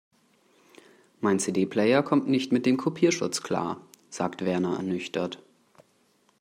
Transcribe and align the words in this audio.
Mein 1.19 1.37
CD-Player 1.37 2.01
kommt 2.01 2.27
nicht 2.27 2.51
mit 2.51 2.65
dem 2.65 2.75
Kopierschutz 2.75 3.43
klar, 3.43 3.85
sagt 4.09 4.43
Werner 4.43 4.77
ernüchtert. 4.77 5.43